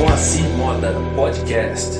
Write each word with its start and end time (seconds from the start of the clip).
Moacir 0.00 0.48
Moda 0.56 0.94
Podcast. 1.14 1.98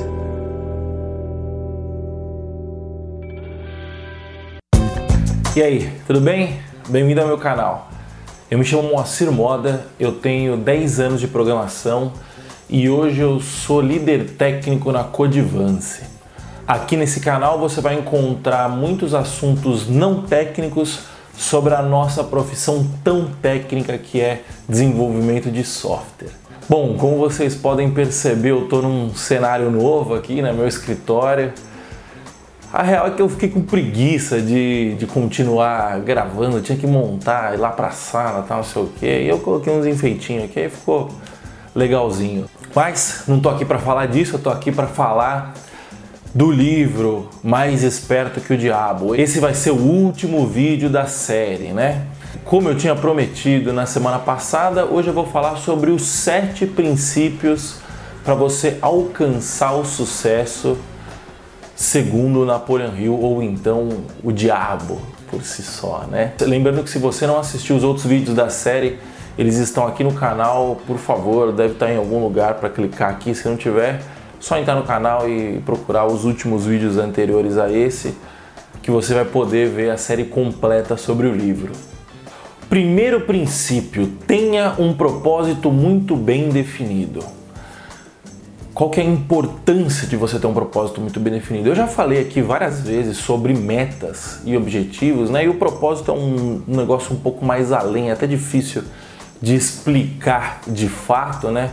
E 5.54 5.62
aí, 5.62 5.92
tudo 6.06 6.18
bem? 6.18 6.58
Bem-vindo 6.88 7.20
ao 7.20 7.26
meu 7.26 7.36
canal. 7.36 7.90
Eu 8.50 8.58
me 8.58 8.64
chamo 8.64 8.84
Moacir 8.84 9.30
Moda, 9.30 9.84
eu 9.98 10.12
tenho 10.12 10.56
10 10.56 10.98
anos 10.98 11.20
de 11.20 11.28
programação 11.28 12.14
e 12.70 12.88
hoje 12.88 13.20
eu 13.20 13.38
sou 13.38 13.82
líder 13.82 14.30
técnico 14.30 14.90
na 14.90 15.04
Codivance. 15.04 16.00
Aqui 16.66 16.96
nesse 16.96 17.20
canal 17.20 17.58
você 17.58 17.82
vai 17.82 17.96
encontrar 17.96 18.70
muitos 18.70 19.12
assuntos 19.12 19.86
não 19.90 20.22
técnicos 20.22 21.00
sobre 21.36 21.74
a 21.74 21.82
nossa 21.82 22.24
profissão 22.24 22.88
tão 23.04 23.26
técnica 23.42 23.98
que 23.98 24.22
é 24.22 24.40
desenvolvimento 24.66 25.50
de 25.50 25.62
software. 25.64 26.49
Bom, 26.70 26.94
como 26.96 27.16
vocês 27.16 27.56
podem 27.56 27.90
perceber, 27.90 28.50
eu 28.50 28.62
estou 28.62 28.80
num 28.80 29.12
cenário 29.12 29.72
novo 29.72 30.14
aqui, 30.14 30.40
né, 30.40 30.52
meu 30.52 30.68
escritório. 30.68 31.52
A 32.72 32.80
real 32.80 33.08
é 33.08 33.10
que 33.10 33.20
eu 33.20 33.28
fiquei 33.28 33.48
com 33.48 33.60
preguiça 33.60 34.40
de, 34.40 34.94
de 34.94 35.04
continuar 35.04 35.98
gravando, 35.98 36.58
eu 36.58 36.62
tinha 36.62 36.78
que 36.78 36.86
montar, 36.86 37.54
ir 37.54 37.56
lá 37.56 37.70
pra 37.70 37.90
sala, 37.90 38.44
tal, 38.46 38.58
não 38.58 38.64
sei 38.64 38.82
o 38.82 38.86
que. 38.86 39.04
E 39.04 39.28
eu 39.28 39.40
coloquei 39.40 39.72
uns 39.72 39.84
enfeitinhos 39.84 40.44
aqui, 40.44 40.60
aí 40.60 40.70
ficou 40.70 41.10
legalzinho. 41.74 42.44
Mas 42.72 43.24
não 43.26 43.40
tô 43.40 43.48
aqui 43.48 43.64
para 43.64 43.80
falar 43.80 44.06
disso, 44.06 44.36
eu 44.36 44.38
tô 44.38 44.48
aqui 44.48 44.70
para 44.70 44.86
falar 44.86 45.54
do 46.32 46.52
livro 46.52 47.28
Mais 47.42 47.82
Esperto 47.82 48.40
que 48.40 48.54
o 48.54 48.56
Diabo. 48.56 49.16
Esse 49.16 49.40
vai 49.40 49.54
ser 49.54 49.72
o 49.72 49.76
último 49.76 50.46
vídeo 50.46 50.88
da 50.88 51.06
série, 51.06 51.72
né? 51.72 52.06
Como 52.44 52.68
eu 52.68 52.76
tinha 52.76 52.94
prometido 52.94 53.72
na 53.72 53.86
semana 53.86 54.18
passada, 54.18 54.84
hoje 54.84 55.08
eu 55.08 55.14
vou 55.14 55.26
falar 55.26 55.56
sobre 55.56 55.90
os 55.90 56.02
sete 56.02 56.64
princípios 56.64 57.76
para 58.24 58.34
você 58.34 58.78
alcançar 58.80 59.72
o 59.72 59.84
sucesso 59.84 60.78
segundo 61.74 62.44
Napoleon 62.44 62.94
Hill 62.96 63.18
ou 63.18 63.42
então 63.42 64.04
o 64.22 64.30
diabo 64.30 65.00
por 65.28 65.42
si 65.42 65.62
só, 65.62 66.04
né? 66.08 66.32
Lembrando 66.40 66.84
que 66.84 66.90
se 66.90 66.98
você 66.98 67.26
não 67.26 67.38
assistiu 67.38 67.74
os 67.74 67.82
outros 67.82 68.06
vídeos 68.06 68.36
da 68.36 68.48
série, 68.48 68.98
eles 69.36 69.56
estão 69.56 69.86
aqui 69.86 70.04
no 70.04 70.12
canal, 70.12 70.80
por 70.86 70.98
favor, 70.98 71.50
deve 71.50 71.72
estar 71.72 71.90
em 71.90 71.96
algum 71.96 72.22
lugar 72.22 72.54
para 72.54 72.68
clicar 72.68 73.10
aqui, 73.10 73.34
se 73.34 73.48
não 73.48 73.56
tiver, 73.56 74.00
só 74.38 74.56
entrar 74.56 74.76
no 74.76 74.84
canal 74.84 75.28
e 75.28 75.60
procurar 75.66 76.06
os 76.06 76.24
últimos 76.24 76.64
vídeos 76.64 76.96
anteriores 76.96 77.58
a 77.58 77.72
esse, 77.72 78.14
que 78.82 78.90
você 78.90 79.14
vai 79.14 79.24
poder 79.24 79.68
ver 79.68 79.90
a 79.90 79.96
série 79.96 80.24
completa 80.24 80.96
sobre 80.96 81.26
o 81.26 81.34
livro. 81.34 81.72
Primeiro 82.70 83.20
princípio, 83.22 84.06
tenha 84.26 84.74
um 84.78 84.94
propósito 84.94 85.70
muito 85.70 86.16
bem 86.16 86.48
definido 86.48 87.22
qual 88.80 88.88
que 88.88 88.98
é 88.98 89.02
a 89.02 89.06
importância 89.06 90.08
de 90.08 90.16
você 90.16 90.38
ter 90.38 90.46
um 90.46 90.54
propósito 90.54 91.02
muito 91.02 91.20
bem 91.20 91.34
definido? 91.34 91.68
Eu 91.68 91.74
já 91.74 91.86
falei 91.86 92.18
aqui 92.18 92.40
várias 92.40 92.80
vezes 92.80 93.18
sobre 93.18 93.52
metas 93.52 94.40
e 94.42 94.56
objetivos, 94.56 95.28
né? 95.28 95.44
E 95.44 95.50
o 95.50 95.56
propósito 95.56 96.10
é 96.10 96.14
um, 96.14 96.62
negócio 96.66 97.14
um 97.14 97.18
pouco 97.18 97.44
mais 97.44 97.72
além, 97.72 98.08
é 98.08 98.12
até 98.12 98.26
difícil 98.26 98.82
de 99.38 99.54
explicar 99.54 100.62
de 100.66 100.88
fato, 100.88 101.50
né? 101.50 101.72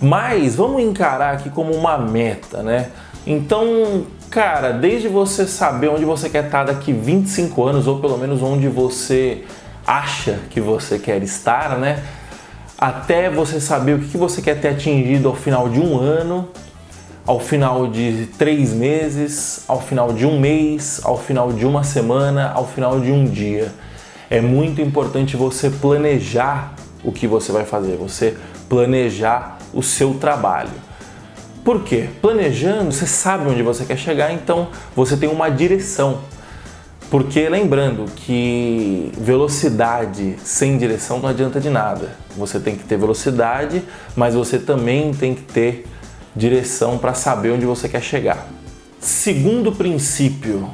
Mas 0.00 0.54
vamos 0.54 0.80
encarar 0.80 1.34
aqui 1.34 1.50
como 1.50 1.74
uma 1.74 1.98
meta, 1.98 2.62
né? 2.62 2.90
Então, 3.26 4.06
cara, 4.30 4.70
desde 4.70 5.08
você 5.08 5.44
saber 5.44 5.88
onde 5.88 6.04
você 6.04 6.30
quer 6.30 6.44
estar 6.44 6.62
daqui 6.62 6.92
25 6.92 7.64
anos, 7.64 7.88
ou 7.88 7.98
pelo 7.98 8.16
menos 8.16 8.44
onde 8.44 8.68
você 8.68 9.42
acha 9.88 10.38
que 10.50 10.60
você 10.60 10.98
quer 10.98 11.22
estar, 11.22 11.78
né? 11.78 12.02
até 12.78 13.28
você 13.28 13.60
saber 13.60 13.94
o 13.94 13.98
que 13.98 14.16
você 14.16 14.40
quer 14.40 14.60
ter 14.60 14.68
atingido 14.68 15.28
ao 15.28 15.34
final 15.34 15.68
de 15.68 15.80
um 15.80 15.98
ano, 15.98 16.48
ao 17.26 17.40
final 17.40 17.88
de 17.88 18.28
três 18.38 18.72
meses, 18.72 19.64
ao 19.66 19.82
final 19.82 20.12
de 20.12 20.24
um 20.24 20.38
mês, 20.38 21.00
ao 21.02 21.18
final 21.18 21.52
de 21.52 21.66
uma 21.66 21.82
semana, 21.82 22.52
ao 22.54 22.68
final 22.68 23.00
de 23.00 23.10
um 23.10 23.24
dia. 23.24 23.72
É 24.30 24.40
muito 24.40 24.80
importante 24.80 25.36
você 25.36 25.70
planejar 25.70 26.74
o 27.02 27.10
que 27.10 27.26
você 27.26 27.50
vai 27.50 27.64
fazer, 27.64 27.96
você 27.96 28.36
planejar 28.68 29.58
o 29.74 29.82
seu 29.82 30.14
trabalho. 30.14 30.70
Por 31.64 31.82
quê? 31.82 32.08
Planejando, 32.22 32.92
você 32.92 33.06
sabe 33.06 33.50
onde 33.50 33.62
você 33.62 33.84
quer 33.84 33.98
chegar, 33.98 34.32
então 34.32 34.68
você 34.94 35.16
tem 35.16 35.28
uma 35.28 35.50
direção. 35.50 36.20
Porque 37.10 37.48
lembrando 37.48 38.04
que 38.14 39.10
velocidade 39.16 40.36
sem 40.44 40.76
direção 40.76 41.18
não 41.18 41.28
adianta 41.30 41.58
de 41.58 41.70
nada. 41.70 42.10
Você 42.36 42.60
tem 42.60 42.76
que 42.76 42.84
ter 42.84 42.98
velocidade, 42.98 43.82
mas 44.14 44.34
você 44.34 44.58
também 44.58 45.14
tem 45.14 45.34
que 45.34 45.42
ter 45.42 45.86
direção 46.36 46.98
para 46.98 47.14
saber 47.14 47.52
onde 47.52 47.64
você 47.64 47.88
quer 47.88 48.02
chegar. 48.02 48.46
Segundo 49.00 49.72
princípio, 49.72 50.68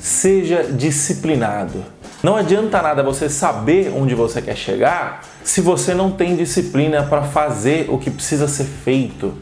seja 0.00 0.64
disciplinado. 0.64 1.84
Não 2.20 2.34
adianta 2.34 2.82
nada 2.82 3.04
você 3.04 3.28
saber 3.28 3.92
onde 3.94 4.14
você 4.14 4.42
quer 4.42 4.56
chegar 4.56 5.22
se 5.44 5.60
você 5.60 5.94
não 5.94 6.10
tem 6.10 6.34
disciplina 6.34 7.04
para 7.04 7.22
fazer 7.22 7.86
o 7.88 7.98
que 7.98 8.10
precisa 8.10 8.48
ser 8.48 8.64
feito 8.64 9.34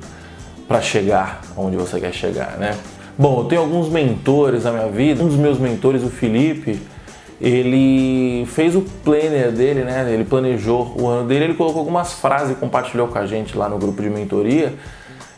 para 0.69 0.83
chegar 0.83 1.41
onde 1.57 1.77
você 1.77 1.99
quer 1.99 2.13
chegar, 2.13 2.59
né? 2.59 2.77
Bom, 3.17 3.41
eu 3.41 3.45
tenho 3.45 3.61
alguns 3.61 3.89
mentores 3.89 4.65
na 4.65 4.73
minha 4.73 4.89
vida. 4.89 5.23
Um 5.23 5.29
dos 5.29 5.37
meus 5.37 5.59
mentores, 5.59 6.03
o 6.03 6.11
Felipe, 6.11 6.81
ele 7.41 8.45
fez 8.47 8.75
o 8.75 8.83
planner 8.83 9.53
dele, 9.53 9.85
né? 9.85 10.13
Ele 10.13 10.25
planejou 10.25 10.97
o 11.01 11.07
ano 11.07 11.29
dele, 11.29 11.45
ele 11.45 11.55
colocou 11.55 11.81
algumas 11.81 12.13
frases 12.15 12.53
e 12.53 12.55
compartilhou 12.55 13.07
com 13.07 13.19
a 13.19 13.27
gente 13.27 13.57
lá 13.57 13.69
no 13.69 13.79
grupo 13.79 14.03
de 14.03 14.11
mentoria. 14.11 14.75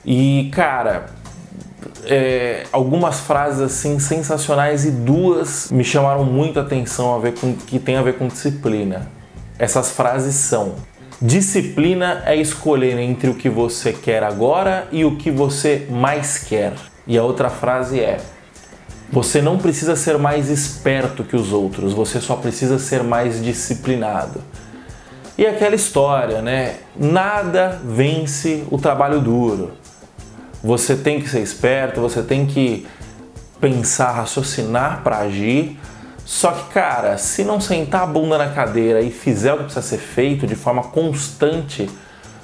E, 0.05 0.49
cara, 0.55 1.07
é, 2.05 2.65
algumas 2.73 3.21
frases 3.21 3.61
assim 3.61 3.99
sensacionais 3.99 4.87
e 4.87 4.91
duas 4.91 5.71
me 5.71 5.85
chamaram 5.85 6.25
muito 6.25 6.59
a 6.59 6.63
atenção 6.63 7.15
a 7.15 7.19
ver 7.19 7.35
com 7.35 7.55
que 7.55 7.79
tem 7.79 7.97
a 7.97 8.03
ver 8.03 8.15
com 8.15 8.27
disciplina. 8.27 9.07
Essas 9.59 9.91
frases 9.91 10.35
são: 10.35 10.77
disciplina 11.21 12.23
é 12.25 12.37
escolher 12.37 12.99
entre 12.99 13.29
o 13.29 13.35
que 13.35 13.51
você 13.51 13.93
quer 13.93 14.23
agora 14.23 14.89
e 14.91 15.05
o 15.05 15.17
que 15.17 15.31
você 15.31 15.87
mais 15.91 16.39
quer. 16.39 16.73
E 17.06 17.17
a 17.17 17.22
outra 17.22 17.49
frase 17.49 18.00
é: 18.00 18.19
Você 19.12 19.41
não 19.41 19.59
precisa 19.59 19.94
ser 19.94 20.19
mais 20.19 20.49
esperto 20.49 21.25
que 21.25 21.37
os 21.37 21.53
outros, 21.53 21.93
você 21.93 22.21
só 22.21 22.37
precisa 22.37 22.78
ser 22.78 23.03
mais 23.03 23.43
disciplinado. 23.43 24.43
E 25.39 25.47
aquela 25.47 25.75
história, 25.75 26.41
né? 26.41 26.77
Nada 26.97 27.78
vence 27.84 28.65
o 28.71 28.78
trabalho 28.78 29.21
duro. 29.21 29.72
Você 30.65 30.97
tem 30.97 31.21
que 31.21 31.28
ser 31.28 31.41
esperto, 31.41 32.00
você 32.00 32.22
tem 32.22 32.47
que 32.47 32.87
pensar, 33.61 34.12
raciocinar 34.12 35.03
para 35.05 35.19
agir. 35.19 35.78
Só 36.25 36.50
que, 36.50 36.72
cara, 36.72 37.19
se 37.19 37.45
não 37.45 37.61
sentar 37.61 38.03
a 38.03 38.06
bunda 38.06 38.39
na 38.39 38.49
cadeira 38.49 39.00
e 39.00 39.11
fizer 39.11 39.53
o 39.53 39.59
que 39.59 39.65
precisa 39.65 39.83
ser 39.83 39.99
feito 39.99 40.47
de 40.47 40.56
forma 40.56 40.83
constante, 40.83 41.89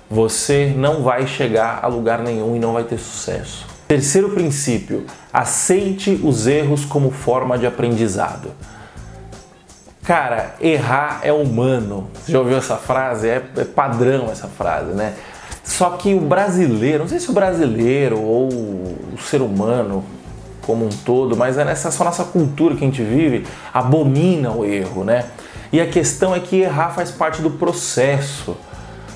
você 0.08 0.72
não 0.76 1.02
vai 1.02 1.26
chegar 1.26 1.80
a 1.82 1.86
lugar 1.88 2.20
nenhum 2.20 2.54
e 2.54 2.58
não 2.58 2.74
vai 2.74 2.84
ter 2.84 2.98
sucesso. 2.98 3.71
Terceiro 3.92 4.30
princípio: 4.30 5.04
aceite 5.30 6.18
os 6.24 6.46
erros 6.46 6.82
como 6.82 7.10
forma 7.10 7.58
de 7.58 7.66
aprendizado. 7.66 8.52
Cara, 10.02 10.54
errar 10.62 11.20
é 11.22 11.30
humano. 11.30 12.08
Você 12.14 12.32
já 12.32 12.38
ouviu 12.38 12.56
essa 12.56 12.78
frase? 12.78 13.28
É, 13.28 13.44
é, 13.54 13.64
padrão 13.64 14.30
essa 14.32 14.48
frase, 14.48 14.94
né? 14.94 15.12
Só 15.62 15.90
que 15.90 16.14
o 16.14 16.20
brasileiro, 16.20 17.00
não 17.00 17.08
sei 17.08 17.20
se 17.20 17.28
o 17.28 17.34
brasileiro 17.34 18.18
ou 18.18 18.48
o 18.48 19.18
ser 19.20 19.42
humano 19.42 20.02
como 20.62 20.86
um 20.86 20.88
todo, 20.88 21.36
mas 21.36 21.58
é 21.58 21.64
nessa 21.64 21.90
só 21.90 22.02
nossa 22.02 22.24
cultura 22.24 22.74
que 22.74 22.82
a 22.82 22.86
gente 22.86 23.02
vive, 23.02 23.46
abomina 23.74 24.52
o 24.52 24.64
erro, 24.64 25.04
né? 25.04 25.26
E 25.70 25.78
a 25.82 25.86
questão 25.86 26.34
é 26.34 26.40
que 26.40 26.62
errar 26.62 26.94
faz 26.94 27.10
parte 27.10 27.42
do 27.42 27.50
processo 27.50 28.56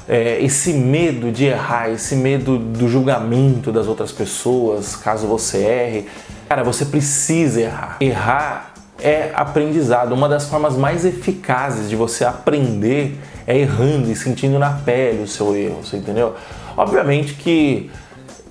é, 0.09 0.41
esse 0.41 0.73
medo 0.73 1.33
de 1.33 1.47
errar, 1.47 1.91
esse 1.91 2.15
medo 2.15 2.59
do 2.59 2.89
julgamento 2.89 3.73
das 3.73 3.87
outras 3.87 4.13
pessoas, 4.13 4.95
caso 4.95 5.27
você 5.27 5.59
erre. 5.59 6.07
Cara, 6.49 6.63
você 6.63 6.85
precisa 6.85 7.61
errar. 7.61 7.97
Errar 8.01 8.75
é 9.01 9.31
aprendizado. 9.35 10.13
Uma 10.13 10.29
das 10.29 10.49
formas 10.49 10.77
mais 10.77 11.05
eficazes 11.05 11.89
de 11.89 11.97
você 11.97 12.25
aprender 12.25 13.19
é 13.47 13.59
errando 13.59 14.11
e 14.11 14.17
sentindo 14.17 14.59
na 14.59 14.71
pele 14.71 15.23
o 15.23 15.29
seu 15.29 15.55
erro, 15.57 15.83
você 15.83 15.97
entendeu? 15.97 16.35
Obviamente 16.77 17.35
que 17.35 17.91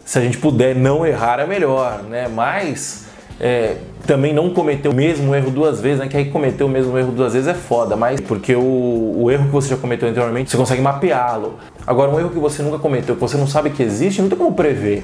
se 0.04 0.20
a 0.20 0.22
gente 0.22 0.38
puder 0.38 0.76
não 0.76 1.06
errar 1.06 1.40
é 1.40 1.48
melhor, 1.48 2.04
né? 2.04 2.28
Mas 2.28 3.05
é, 3.40 3.78
também 4.06 4.34
não 4.34 4.50
cometer 4.52 4.88
o 4.88 4.94
mesmo 4.94 5.34
erro 5.36 5.50
duas 5.52 5.82
vezes, 5.82 6.00
né? 6.00 6.08
Que 6.08 6.18
aí 6.18 6.26
cometer 6.26 6.64
o 6.64 6.70
mesmo 6.70 6.98
erro 6.98 7.12
duas 7.12 7.34
vezes 7.34 7.48
é 7.48 7.54
foda, 7.54 7.96
mas 7.96 8.22
porque 8.22 8.56
o, 8.56 9.16
o 9.24 9.32
erro 9.32 9.46
que 9.46 9.52
você 9.52 9.70
já 9.70 9.78
cometeu 9.78 10.08
anteriormente, 10.08 10.50
você 10.52 10.58
consegue 10.58 10.82
mapeá-lo. 10.82 11.56
Agora, 11.86 12.12
um 12.12 12.20
erro 12.20 12.30
que 12.30 12.40
você 12.40 12.62
nunca 12.62 12.80
cometeu, 12.80 13.16
que 13.16 13.22
você 13.22 13.38
não 13.38 13.48
sabe 13.48 13.72
que 13.72 13.84
existe, 13.84 14.22
não 14.22 14.30
tem 14.30 14.38
como 14.38 14.54
prever. 14.54 15.04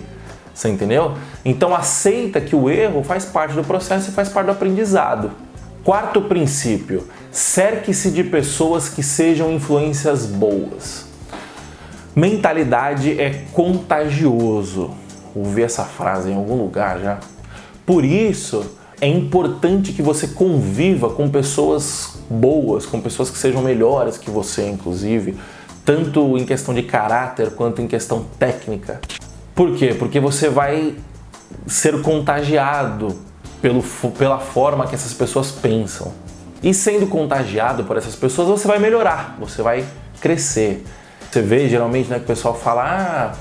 Você 0.53 0.69
entendeu? 0.69 1.13
Então 1.43 1.75
aceita 1.75 2.41
que 2.41 2.55
o 2.55 2.69
erro 2.69 3.03
faz 3.03 3.25
parte 3.25 3.53
do 3.53 3.63
processo 3.63 4.09
e 4.09 4.13
faz 4.13 4.29
parte 4.29 4.47
do 4.47 4.51
aprendizado. 4.51 5.31
Quarto 5.83 6.21
princípio: 6.21 7.07
cerque-se 7.31 8.11
de 8.11 8.23
pessoas 8.23 8.89
que 8.89 9.01
sejam 9.01 9.51
influências 9.51 10.25
boas. 10.25 11.05
Mentalidade 12.15 13.19
é 13.19 13.45
contagioso. 13.53 14.91
Ouvi 15.33 15.63
essa 15.63 15.85
frase 15.85 16.29
em 16.29 16.35
algum 16.35 16.55
lugar 16.55 16.99
já. 16.99 17.19
Por 17.85 18.05
isso, 18.05 18.65
é 18.99 19.07
importante 19.07 19.93
que 19.93 20.01
você 20.01 20.27
conviva 20.27 21.09
com 21.09 21.29
pessoas 21.29 22.19
boas, 22.29 22.85
com 22.85 23.01
pessoas 23.01 23.29
que 23.29 23.37
sejam 23.37 23.61
melhores 23.61 24.17
que 24.17 24.29
você, 24.29 24.69
inclusive, 24.69 25.35
tanto 25.83 26.37
em 26.37 26.45
questão 26.45 26.73
de 26.73 26.83
caráter 26.83 27.51
quanto 27.51 27.81
em 27.81 27.87
questão 27.87 28.25
técnica. 28.37 29.01
Por 29.55 29.75
quê? 29.75 29.95
Porque 29.97 30.19
você 30.19 30.49
vai 30.49 30.95
ser 31.67 32.01
contagiado 32.01 33.15
pelo, 33.61 33.83
pela 34.17 34.39
forma 34.39 34.87
que 34.87 34.95
essas 34.95 35.13
pessoas 35.13 35.51
pensam. 35.51 36.13
E 36.63 36.73
sendo 36.73 37.07
contagiado 37.07 37.83
por 37.83 37.97
essas 37.97 38.15
pessoas, 38.15 38.47
você 38.47 38.67
vai 38.67 38.77
melhorar, 38.77 39.35
você 39.39 39.61
vai 39.61 39.83
crescer. 40.19 40.85
Você 41.29 41.41
vê 41.41 41.67
geralmente 41.67 42.09
né, 42.09 42.17
que 42.17 42.25
o 42.25 42.27
pessoal 42.27 42.53
fala: 42.53 42.83
ah, 42.83 43.35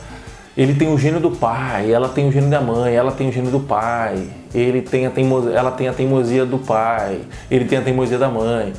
ele 0.60 0.74
tem 0.74 0.92
o 0.92 0.98
gênio 0.98 1.20
do 1.20 1.30
pai, 1.30 1.90
ela 1.90 2.10
tem 2.10 2.28
o 2.28 2.32
gênio 2.32 2.50
da 2.50 2.60
mãe, 2.60 2.94
ela 2.94 3.10
tem 3.12 3.30
o 3.30 3.32
gênio 3.32 3.50
do 3.50 3.60
pai, 3.60 4.28
ele 4.54 4.82
tem 4.82 5.06
a 5.06 5.10
teimosia, 5.10 5.52
ela 5.52 5.70
tem 5.70 5.88
a 5.88 5.92
teimosia 5.94 6.44
do 6.44 6.58
pai, 6.58 7.22
ele 7.50 7.64
tem 7.64 7.78
a 7.78 7.80
teimosia 7.80 8.18
da 8.18 8.28
mãe. 8.28 8.74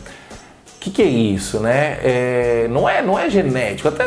O 0.76 0.80
que, 0.80 0.92
que 0.92 1.02
é 1.02 1.06
isso, 1.06 1.60
né? 1.60 1.98
É, 2.04 2.68
não, 2.70 2.88
é, 2.88 3.02
não 3.02 3.18
é 3.18 3.32
genético, 3.32 3.88
até 3.88 4.06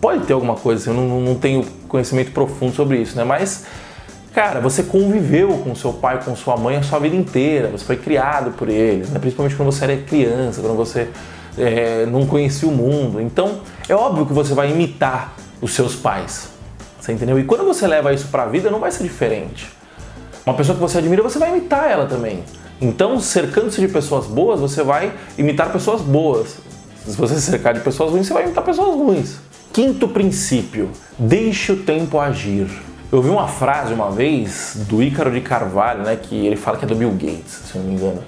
pode 0.00 0.24
ter 0.24 0.34
alguma 0.34 0.54
coisa 0.54 0.80
assim, 0.80 0.96
eu 0.96 1.04
não, 1.04 1.20
não 1.20 1.34
tenho 1.34 1.64
conhecimento 1.88 2.30
profundo 2.30 2.72
sobre 2.72 2.98
isso, 2.98 3.16
né? 3.16 3.24
Mas, 3.24 3.66
cara, 4.32 4.60
você 4.60 4.84
conviveu 4.84 5.58
com 5.58 5.74
seu 5.74 5.92
pai, 5.92 6.22
com 6.22 6.36
sua 6.36 6.56
mãe 6.56 6.76
a 6.76 6.82
sua 6.84 7.00
vida 7.00 7.16
inteira, 7.16 7.70
você 7.70 7.84
foi 7.84 7.96
criado 7.96 8.52
por 8.52 8.68
eles, 8.68 9.10
né? 9.10 9.18
principalmente 9.18 9.56
quando 9.56 9.72
você 9.72 9.82
era 9.82 9.96
criança, 9.96 10.60
quando 10.60 10.76
você 10.76 11.08
é, 11.58 12.06
não 12.06 12.24
conhecia 12.24 12.68
o 12.68 12.72
mundo. 12.72 13.20
Então, 13.20 13.62
é 13.88 13.96
óbvio 13.96 14.26
que 14.26 14.32
você 14.32 14.54
vai 14.54 14.70
imitar 14.70 15.34
os 15.60 15.74
seus 15.74 15.96
pais. 15.96 16.56
Você 17.00 17.12
entendeu? 17.12 17.38
E 17.38 17.44
quando 17.44 17.64
você 17.64 17.86
leva 17.86 18.12
isso 18.12 18.28
para 18.28 18.44
a 18.44 18.46
vida, 18.46 18.70
não 18.70 18.80
vai 18.80 18.90
ser 18.90 19.02
diferente. 19.02 19.68
Uma 20.44 20.54
pessoa 20.54 20.74
que 20.74 20.80
você 20.80 20.98
admira, 20.98 21.22
você 21.22 21.38
vai 21.38 21.50
imitar 21.50 21.90
ela 21.90 22.06
também. 22.06 22.42
Então, 22.80 23.18
cercando-se 23.20 23.80
de 23.80 23.88
pessoas 23.88 24.26
boas, 24.26 24.60
você 24.60 24.82
vai 24.82 25.12
imitar 25.36 25.70
pessoas 25.72 26.00
boas. 26.00 26.56
Se 27.04 27.16
você 27.16 27.34
se 27.34 27.42
cercar 27.42 27.74
de 27.74 27.80
pessoas 27.80 28.10
ruins, 28.10 28.26
você 28.26 28.34
vai 28.34 28.44
imitar 28.44 28.64
pessoas 28.64 28.94
ruins. 28.94 29.36
Quinto 29.72 30.08
princípio: 30.08 30.90
deixe 31.18 31.72
o 31.72 31.82
tempo 31.82 32.18
agir. 32.18 32.68
Eu 33.10 33.22
vi 33.22 33.30
uma 33.30 33.48
frase 33.48 33.94
uma 33.94 34.10
vez 34.10 34.76
do 34.88 35.02
Ícaro 35.02 35.30
de 35.30 35.40
Carvalho, 35.40 36.02
né, 36.02 36.16
que 36.16 36.46
ele 36.46 36.56
fala 36.56 36.76
que 36.76 36.84
é 36.84 36.88
do 36.88 36.94
Bill 36.94 37.10
Gates, 37.12 37.62
se 37.66 37.74
eu 37.74 37.82
não 37.82 37.88
me 37.88 37.96
engano 37.96 38.22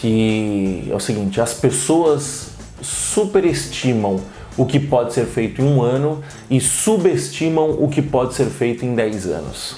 que 0.00 0.88
é 0.90 0.94
o 0.94 1.00
seguinte: 1.00 1.40
as 1.40 1.54
pessoas 1.54 2.50
superestimam 2.80 4.20
o 4.58 4.66
que 4.66 4.80
pode 4.80 5.14
ser 5.14 5.24
feito 5.24 5.62
em 5.62 5.64
um 5.64 5.80
ano 5.80 6.22
e 6.50 6.60
subestimam 6.60 7.70
o 7.70 7.88
que 7.88 8.02
pode 8.02 8.34
ser 8.34 8.46
feito 8.46 8.84
em 8.84 8.94
10 8.94 9.26
anos. 9.26 9.76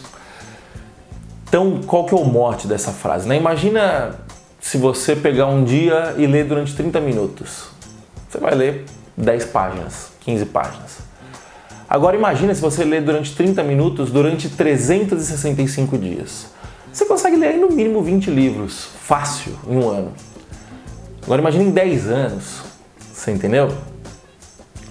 Então, 1.46 1.80
qual 1.86 2.06
que 2.06 2.14
é 2.14 2.16
o 2.16 2.24
mote 2.24 2.66
dessa 2.66 2.90
frase? 2.90 3.28
Né? 3.28 3.36
Imagina 3.36 4.18
se 4.58 4.78
você 4.78 5.14
pegar 5.14 5.46
um 5.46 5.62
dia 5.62 6.14
e 6.16 6.26
ler 6.26 6.46
durante 6.46 6.74
30 6.74 6.98
minutos. 7.00 7.68
Você 8.28 8.38
vai 8.38 8.54
ler 8.54 8.84
10 9.16 9.44
páginas, 9.46 10.12
15 10.20 10.46
páginas. 10.46 10.98
Agora 11.88 12.16
imagina 12.16 12.54
se 12.54 12.60
você 12.60 12.84
ler 12.84 13.02
durante 13.02 13.34
30 13.34 13.62
minutos 13.64 14.10
durante 14.10 14.48
365 14.48 15.98
dias. 15.98 16.46
Você 16.92 17.04
consegue 17.04 17.36
ler 17.36 17.54
no 17.58 17.68
mínimo 17.68 18.00
20 18.00 18.30
livros, 18.30 18.88
fácil, 19.02 19.52
em 19.68 19.76
um 19.76 19.90
ano. 19.90 20.12
Agora 21.22 21.40
imagine 21.40 21.64
em 21.64 21.70
10 21.70 22.06
anos, 22.08 22.60
você 23.12 23.32
entendeu? 23.32 23.70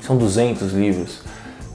São 0.10 0.18
200 0.18 0.74
livros, 0.74 1.20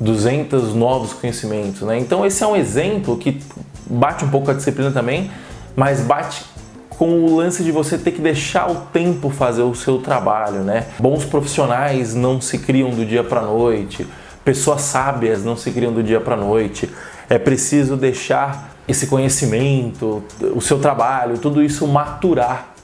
200 0.01 0.75
novos 0.75 1.13
conhecimentos, 1.13 1.83
né? 1.83 2.01
Então 2.01 2.27
esse 2.27 2.43
é 2.43 2.47
um 2.49 2.57
exemplo 2.57 3.17
que 3.17 3.41
bate 3.89 4.25
um 4.25 4.29
pouco 4.29 4.51
a 4.51 4.55
disciplina 4.55 4.91
também, 4.91 5.31
mas 5.77 6.01
bate 6.01 6.45
com 6.89 7.25
o 7.25 7.37
lance 7.37 7.63
de 7.63 7.71
você 7.71 7.97
ter 7.97 8.11
que 8.11 8.21
deixar 8.21 8.69
o 8.69 8.75
tempo 8.93 9.31
fazer 9.31 9.63
o 9.63 9.73
seu 9.73 9.99
trabalho, 9.99 10.63
né? 10.63 10.87
Bons 10.99 11.25
profissionais 11.25 12.13
não 12.13 12.41
se 12.41 12.59
criam 12.59 12.91
do 12.91 13.07
dia 13.07 13.23
para 13.23 13.41
noite, 13.41 14.05
pessoas 14.45 14.81
sábias 14.81 15.45
não 15.45 15.57
se 15.57 15.71
criam 15.71 15.93
do 15.93 16.03
dia 16.03 16.21
para 16.21 16.37
noite. 16.37 16.91
É 17.31 17.39
preciso 17.39 17.97
deixar 17.97 18.75
esse 18.89 19.07
conhecimento, 19.07 20.25
o 20.57 20.61
seu 20.61 20.81
trabalho, 20.81 21.39
tudo 21.39 21.63
isso 21.63 21.87
maturar. 21.87 22.75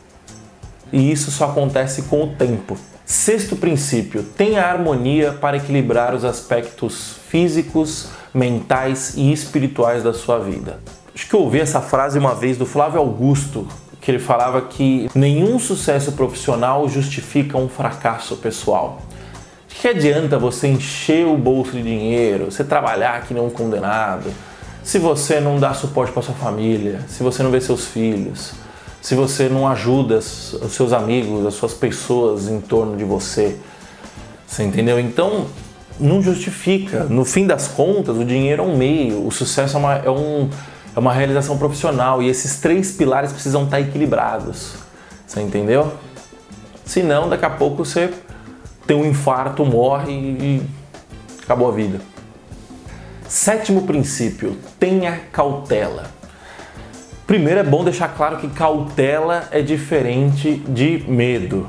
E 0.93 1.11
isso 1.11 1.33
só 1.33 1.47
acontece 1.47 2.03
com 2.03 2.23
o 2.23 2.29
tempo. 2.29 2.77
Sexto 3.11 3.57
princípio: 3.57 4.23
tenha 4.23 4.65
harmonia 4.65 5.33
para 5.33 5.57
equilibrar 5.57 6.15
os 6.15 6.25
aspectos 6.25 7.17
físicos, 7.29 8.07
mentais 8.33 9.15
e 9.17 9.33
espirituais 9.33 10.05
da 10.05 10.15
sua 10.15 10.39
vida. 10.39 10.79
Acho 11.13 11.27
que 11.27 11.35
eu 11.35 11.41
ouvi 11.41 11.59
essa 11.59 11.81
frase 11.81 12.21
uma 12.21 12.37
vez 12.37 12.57
do 12.57 12.65
Flávio 12.65 13.01
Augusto, 13.01 13.67
que 14.01 14.13
ele 14.13 14.21
falava 14.21 14.63
que 14.63 15.11
nenhum 15.13 15.59
sucesso 15.59 16.13
profissional 16.13 16.89
justifica 16.89 17.59
um 17.59 17.69
fracasso 17.69 18.37
pessoal. 18.37 19.03
que 19.67 19.89
adianta 19.89 20.39
você 20.39 20.69
encher 20.69 21.27
o 21.27 21.37
bolso 21.37 21.73
de 21.73 21.83
dinheiro, 21.83 22.45
você 22.45 22.63
trabalhar 22.63 23.23
que 23.23 23.35
nem 23.35 23.43
um 23.43 23.51
condenado, 23.51 24.33
se 24.85 25.01
você 25.01 25.41
não 25.41 25.59
dá 25.59 25.75
suporte 25.75 26.13
para 26.13 26.23
sua 26.23 26.35
família, 26.35 27.01
se 27.09 27.25
você 27.25 27.43
não 27.43 27.51
vê 27.51 27.61
seus 27.61 27.87
filhos, 27.87 28.53
se 29.01 29.15
você 29.15 29.49
não 29.49 29.67
ajuda 29.67 30.19
os 30.19 30.73
seus 30.73 30.93
amigos, 30.93 31.47
as 31.47 31.55
suas 31.55 31.73
pessoas 31.73 32.49
em 32.49 32.61
torno 32.61 32.97
de 32.97 33.05
você, 33.05 33.57
você 34.47 34.63
entendeu? 34.63 35.01
Então 35.01 35.47
não 35.99 36.23
justifica. 36.23 37.05
No 37.05 37.25
fim 37.25 37.47
das 37.47 37.69
contas, 37.69 38.17
o 38.17 38.25
dinheiro 38.25 38.63
é 38.63 38.67
um 38.67 38.77
meio, 38.77 39.27
o 39.27 39.31
sucesso 39.31 39.77
é 39.77 39.81
uma, 39.81 39.95
é 39.97 40.11
um, 40.11 40.51
é 40.95 40.99
uma 40.99 41.13
realização 41.13 41.57
profissional 41.57 42.23
e 42.23 42.29
esses 42.29 42.57
três 42.57 42.93
pilares 42.93 43.33
precisam 43.33 43.65
estar 43.65 43.81
equilibrados. 43.81 44.75
Você 45.27 45.41
entendeu? 45.41 45.93
Senão, 46.85 47.29
daqui 47.29 47.45
a 47.45 47.51
pouco 47.51 47.85
você 47.85 48.13
tem 48.87 48.97
um 48.97 49.07
infarto, 49.07 49.65
morre 49.65 50.13
e 50.13 50.63
acabou 51.43 51.69
a 51.69 51.73
vida. 51.73 52.01
Sétimo 53.29 53.83
princípio: 53.83 54.57
tenha 54.79 55.21
cautela. 55.31 56.20
Primeiro 57.31 57.61
é 57.61 57.63
bom 57.63 57.85
deixar 57.85 58.09
claro 58.09 58.39
que 58.39 58.49
cautela 58.49 59.45
é 59.53 59.63
diferente 59.63 60.57
de 60.67 61.05
medo. 61.07 61.65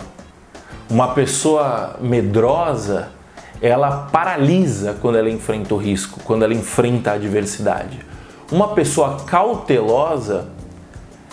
Uma 0.89 1.09
pessoa 1.09 1.97
medrosa, 2.01 3.09
ela 3.61 4.07
paralisa 4.11 4.97
quando 4.99 5.19
ela 5.19 5.29
enfrenta 5.29 5.75
o 5.75 5.77
risco, 5.77 6.19
quando 6.23 6.41
ela 6.41 6.55
enfrenta 6.55 7.11
a 7.11 7.13
adversidade. 7.13 7.99
Uma 8.51 8.69
pessoa 8.69 9.17
cautelosa, 9.27 10.47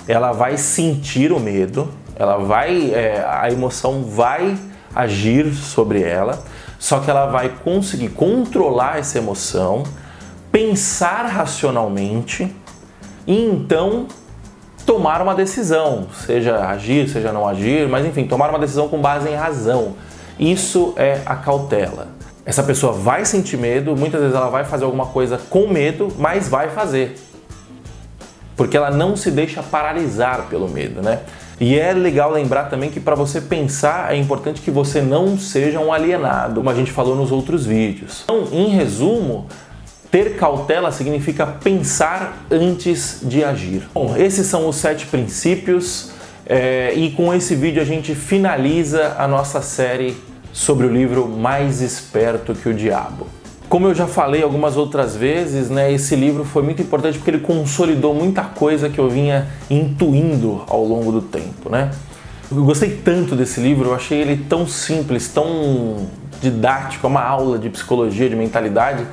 ela 0.06 0.32
vai 0.32 0.58
sentir 0.58 1.32
o 1.32 1.40
medo, 1.40 1.90
ela 2.14 2.36
vai, 2.36 2.90
é, 2.92 3.26
a 3.26 3.50
emoção 3.50 4.02
vai 4.02 4.58
agir 4.94 5.54
sobre 5.54 6.02
ela, 6.02 6.44
só 6.78 7.00
que 7.00 7.10
ela 7.10 7.28
vai 7.28 7.48
conseguir 7.64 8.10
controlar 8.10 8.98
essa 8.98 9.16
emoção 9.16 9.84
pensar 10.52 11.24
racionalmente 11.24 12.54
e 13.28 13.44
então 13.44 14.06
tomar 14.86 15.20
uma 15.20 15.34
decisão, 15.34 16.06
seja 16.24 16.66
agir, 16.66 17.10
seja 17.10 17.30
não 17.30 17.46
agir, 17.46 17.86
mas 17.86 18.06
enfim, 18.06 18.26
tomar 18.26 18.48
uma 18.48 18.58
decisão 18.58 18.88
com 18.88 18.98
base 19.02 19.28
em 19.28 19.34
razão. 19.34 19.96
Isso 20.40 20.94
é 20.96 21.20
a 21.26 21.36
cautela. 21.36 22.08
Essa 22.46 22.62
pessoa 22.62 22.94
vai 22.94 23.26
sentir 23.26 23.58
medo, 23.58 23.94
muitas 23.94 24.18
vezes 24.18 24.34
ela 24.34 24.48
vai 24.48 24.64
fazer 24.64 24.86
alguma 24.86 25.04
coisa 25.04 25.38
com 25.50 25.68
medo, 25.68 26.08
mas 26.18 26.48
vai 26.48 26.70
fazer. 26.70 27.16
Porque 28.56 28.78
ela 28.78 28.90
não 28.90 29.14
se 29.14 29.30
deixa 29.30 29.62
paralisar 29.62 30.46
pelo 30.48 30.66
medo, 30.66 31.02
né? 31.02 31.20
E 31.60 31.78
é 31.78 31.92
legal 31.92 32.30
lembrar 32.30 32.64
também 32.70 32.88
que 32.88 32.98
para 32.98 33.14
você 33.14 33.42
pensar 33.42 34.14
é 34.14 34.16
importante 34.16 34.62
que 34.62 34.70
você 34.70 35.02
não 35.02 35.36
seja 35.36 35.78
um 35.80 35.92
alienado, 35.92 36.60
como 36.60 36.70
a 36.70 36.74
gente 36.74 36.92
falou 36.92 37.14
nos 37.14 37.30
outros 37.30 37.66
vídeos. 37.66 38.22
Então, 38.24 38.48
em 38.50 38.68
resumo, 38.68 39.48
ter 40.10 40.36
cautela 40.36 40.90
significa 40.90 41.46
pensar 41.46 42.46
antes 42.50 43.20
de 43.22 43.44
agir. 43.44 43.88
Bom, 43.92 44.16
esses 44.16 44.46
são 44.46 44.68
os 44.68 44.76
sete 44.76 45.06
princípios 45.06 46.12
é, 46.46 46.94
e 46.94 47.10
com 47.10 47.32
esse 47.34 47.54
vídeo 47.54 47.82
a 47.82 47.84
gente 47.84 48.14
finaliza 48.14 49.16
a 49.18 49.28
nossa 49.28 49.60
série 49.60 50.16
sobre 50.52 50.86
o 50.86 50.90
livro 50.90 51.28
Mais 51.28 51.82
Esperto 51.82 52.54
que 52.54 52.68
o 52.68 52.74
Diabo. 52.74 53.26
Como 53.68 53.86
eu 53.86 53.94
já 53.94 54.06
falei 54.06 54.42
algumas 54.42 54.78
outras 54.78 55.14
vezes, 55.14 55.68
né, 55.68 55.92
esse 55.92 56.16
livro 56.16 56.42
foi 56.42 56.62
muito 56.62 56.80
importante 56.80 57.18
porque 57.18 57.30
ele 57.30 57.40
consolidou 57.40 58.14
muita 58.14 58.42
coisa 58.42 58.88
que 58.88 58.98
eu 58.98 59.10
vinha 59.10 59.46
intuindo 59.68 60.64
ao 60.66 60.82
longo 60.82 61.12
do 61.12 61.20
tempo, 61.20 61.68
né? 61.68 61.90
Eu 62.50 62.64
gostei 62.64 62.98
tanto 63.04 63.36
desse 63.36 63.60
livro, 63.60 63.90
eu 63.90 63.94
achei 63.94 64.22
ele 64.22 64.42
tão 64.48 64.66
simples, 64.66 65.28
tão 65.28 66.06
didático, 66.40 67.06
é 67.06 67.10
uma 67.10 67.22
aula 67.22 67.58
de 67.58 67.68
psicologia, 67.68 68.26
de 68.26 68.34
mentalidade, 68.34 69.06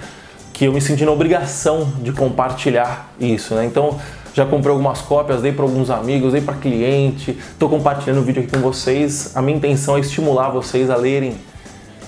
que 0.56 0.64
eu 0.64 0.72
me 0.72 0.80
senti 0.80 1.04
na 1.04 1.12
obrigação 1.12 1.92
de 2.02 2.14
compartilhar 2.14 3.14
isso, 3.20 3.54
né? 3.56 3.66
Então, 3.66 4.00
já 4.34 4.46
comprei 4.46 4.72
algumas 4.72 5.02
cópias, 5.02 5.42
dei 5.42 5.52
para 5.52 5.64
alguns 5.64 5.90
amigos, 5.90 6.32
dei 6.32 6.42
para 6.42 6.56
cliente, 6.56 7.38
estou 7.52 7.68
compartilhando 7.68 8.20
o 8.20 8.24
vídeo 8.24 8.42
aqui 8.42 8.52
com 8.52 8.62
vocês. 8.62 9.36
A 9.36 9.42
minha 9.42 9.58
intenção 9.58 9.98
é 9.98 10.00
estimular 10.00 10.50
vocês 10.50 10.90
a 10.90 10.96
lerem 10.96 11.36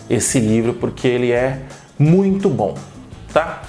esse 0.09 0.39
livro 0.39 0.73
porque 0.73 1.09
ele 1.09 1.29
é 1.29 1.63
muito 1.99 2.47
bom, 2.47 2.75
tá? 3.33 3.63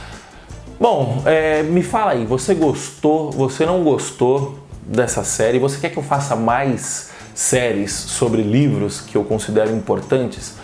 Bom, 0.78 1.22
é, 1.26 1.64
me 1.64 1.82
fala 1.82 2.12
aí, 2.12 2.24
você 2.24 2.54
gostou, 2.54 3.32
você 3.32 3.66
não 3.66 3.82
gostou 3.82 4.60
dessa 4.86 5.24
série? 5.24 5.58
Você 5.58 5.80
quer 5.80 5.90
que 5.90 5.98
eu 5.98 6.04
faça 6.04 6.36
mais 6.36 7.10
séries 7.34 7.90
sobre 7.90 8.42
livros 8.42 9.00
que 9.00 9.16
eu 9.16 9.24
considero 9.24 9.74
importantes? 9.74 10.54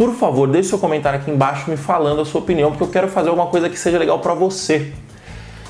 Por 0.00 0.14
favor, 0.14 0.48
deixe 0.48 0.70
seu 0.70 0.78
comentário 0.78 1.20
aqui 1.20 1.30
embaixo 1.30 1.70
me 1.70 1.76
falando 1.76 2.22
a 2.22 2.24
sua 2.24 2.40
opinião, 2.40 2.70
porque 2.70 2.84
eu 2.84 2.88
quero 2.88 3.06
fazer 3.08 3.28
alguma 3.28 3.48
coisa 3.48 3.68
que 3.68 3.78
seja 3.78 3.98
legal 3.98 4.18
para 4.18 4.32
você. 4.32 4.94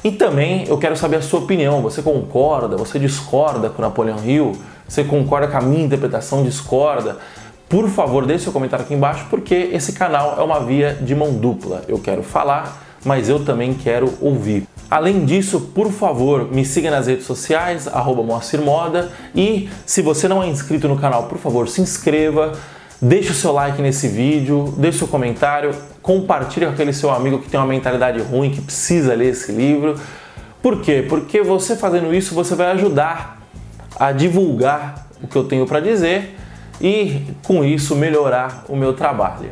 E 0.04 0.12
também 0.12 0.64
eu 0.68 0.78
quero 0.78 0.96
saber 0.96 1.16
a 1.16 1.20
sua 1.20 1.40
opinião. 1.40 1.82
Você 1.82 2.00
concorda? 2.00 2.76
Você 2.76 2.96
discorda 3.00 3.68
com 3.68 3.82
Napoleão 3.82 4.24
Hill? 4.24 4.52
Você 4.86 5.02
concorda 5.02 5.48
com 5.48 5.56
a 5.56 5.60
minha 5.60 5.84
interpretação? 5.84 6.44
Discorda? 6.44 7.18
Por 7.68 7.88
favor, 7.88 8.24
deixe 8.24 8.44
seu 8.44 8.52
comentário 8.52 8.84
aqui 8.84 8.94
embaixo, 8.94 9.26
porque 9.28 9.68
esse 9.72 9.94
canal 9.94 10.36
é 10.38 10.42
uma 10.44 10.60
via 10.60 10.96
de 11.02 11.12
mão 11.12 11.32
dupla. 11.32 11.82
Eu 11.88 11.98
quero 11.98 12.22
falar, 12.22 12.80
mas 13.04 13.28
eu 13.28 13.44
também 13.44 13.74
quero 13.74 14.14
ouvir. 14.20 14.64
Além 14.88 15.24
disso, 15.24 15.72
por 15.74 15.90
favor, 15.90 16.52
me 16.52 16.64
siga 16.64 16.88
nas 16.88 17.08
redes 17.08 17.26
sociais, 17.26 17.88
arroba 17.88 18.22
Moacir 18.22 18.62
Moda, 18.62 19.10
e 19.34 19.68
se 19.84 20.00
você 20.00 20.28
não 20.28 20.40
é 20.40 20.46
inscrito 20.46 20.86
no 20.86 20.96
canal, 20.96 21.24
por 21.24 21.38
favor, 21.38 21.68
se 21.68 21.80
inscreva, 21.80 22.52
deixe 23.00 23.30
o 23.30 23.34
seu 23.34 23.52
like 23.52 23.80
nesse 23.80 24.08
vídeo, 24.08 24.74
deixe 24.76 24.96
o 24.96 24.98
seu 25.00 25.08
comentário, 25.08 25.74
compartilhe 26.02 26.66
com 26.66 26.72
aquele 26.72 26.92
seu 26.92 27.10
amigo 27.10 27.38
que 27.38 27.48
tem 27.48 27.58
uma 27.58 27.66
mentalidade 27.66 28.20
ruim, 28.20 28.50
que 28.50 28.60
precisa 28.60 29.14
ler 29.14 29.30
esse 29.30 29.50
livro. 29.52 29.98
Por 30.62 30.82
quê? 30.82 31.02
Porque 31.08 31.40
você 31.42 31.74
fazendo 31.76 32.14
isso, 32.14 32.34
você 32.34 32.54
vai 32.54 32.70
ajudar 32.72 33.40
a 33.98 34.12
divulgar 34.12 35.06
o 35.22 35.26
que 35.26 35.36
eu 35.36 35.44
tenho 35.44 35.66
para 35.66 35.80
dizer 35.80 36.36
e 36.80 37.22
com 37.42 37.64
isso 37.64 37.96
melhorar 37.96 38.64
o 38.68 38.76
meu 38.76 38.92
trabalho. 38.92 39.50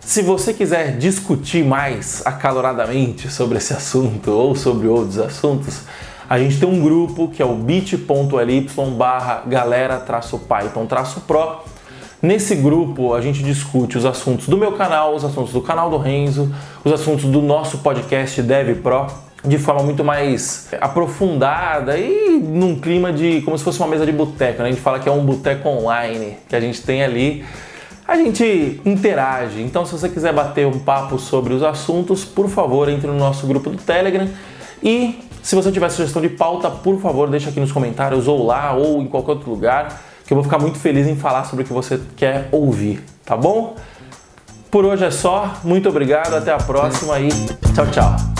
Se 0.00 0.20
você 0.22 0.54
quiser 0.54 0.98
discutir 0.98 1.64
mais 1.64 2.22
acaloradamente 2.24 3.28
sobre 3.30 3.58
esse 3.58 3.72
assunto 3.72 4.30
ou 4.30 4.54
sobre 4.54 4.86
outros 4.86 5.18
assuntos, 5.18 5.80
a 6.28 6.38
gente 6.38 6.60
tem 6.60 6.68
um 6.68 6.80
grupo 6.80 7.26
que 7.28 7.42
é 7.42 7.44
o 7.44 7.54
bit.ly 7.54 8.68
barra 8.96 9.42
galera-python-pro. 9.46 11.75
Nesse 12.22 12.54
grupo 12.54 13.14
a 13.14 13.20
gente 13.20 13.42
discute 13.42 13.98
os 13.98 14.04
assuntos 14.04 14.48
do 14.48 14.56
meu 14.56 14.72
canal, 14.72 15.14
os 15.14 15.24
assuntos 15.24 15.52
do 15.52 15.60
canal 15.60 15.90
do 15.90 15.98
Renzo, 15.98 16.52
os 16.84 16.92
assuntos 16.92 17.24
do 17.26 17.42
nosso 17.42 17.78
podcast 17.78 18.42
Dev 18.42 18.76
Pro 18.82 19.06
de 19.44 19.58
forma 19.58 19.82
muito 19.82 20.02
mais 20.02 20.68
aprofundada 20.80 21.96
e 21.96 22.40
num 22.40 22.80
clima 22.80 23.12
de 23.12 23.42
como 23.42 23.56
se 23.56 23.62
fosse 23.62 23.78
uma 23.78 23.86
mesa 23.86 24.04
de 24.04 24.12
boteco. 24.12 24.62
Né? 24.62 24.68
A 24.68 24.72
gente 24.72 24.80
fala 24.80 24.98
que 24.98 25.08
é 25.08 25.12
um 25.12 25.24
boteco 25.24 25.68
online 25.68 26.38
que 26.48 26.56
a 26.56 26.60
gente 26.60 26.82
tem 26.82 27.04
ali 27.04 27.44
a 28.06 28.16
gente 28.16 28.80
interage. 28.84 29.60
Então, 29.60 29.84
se 29.84 29.92
você 29.92 30.08
quiser 30.08 30.32
bater 30.32 30.66
um 30.66 30.78
papo 30.78 31.18
sobre 31.18 31.52
os 31.52 31.62
assuntos, 31.62 32.24
por 32.24 32.48
favor, 32.48 32.88
entre 32.88 33.08
no 33.08 33.16
nosso 33.18 33.46
grupo 33.46 33.68
do 33.68 33.78
Telegram. 33.78 34.28
E 34.82 35.18
se 35.42 35.56
você 35.56 35.72
tiver 35.72 35.88
sugestão 35.88 36.22
de 36.22 36.28
pauta, 36.28 36.70
por 36.70 37.00
favor, 37.00 37.28
deixa 37.28 37.50
aqui 37.50 37.58
nos 37.58 37.72
comentários 37.72 38.28
ou 38.28 38.46
lá 38.46 38.74
ou 38.74 39.02
em 39.02 39.06
qualquer 39.06 39.32
outro 39.32 39.50
lugar, 39.50 40.00
que 40.26 40.32
eu 40.32 40.36
vou 40.36 40.44
ficar 40.44 40.58
muito 40.58 40.78
feliz 40.78 41.06
em 41.06 41.16
falar 41.16 41.44
sobre 41.44 41.64
o 41.64 41.66
que 41.66 41.72
você 41.72 42.00
quer 42.16 42.48
ouvir, 42.50 43.04
tá 43.24 43.36
bom? 43.36 43.76
Por 44.70 44.84
hoje 44.84 45.04
é 45.04 45.10
só. 45.10 45.54
Muito 45.62 45.88
obrigado, 45.88 46.34
até 46.34 46.52
a 46.52 46.58
próxima 46.58 47.18
e 47.20 47.28
tchau, 47.74 47.86
tchau. 47.90 48.35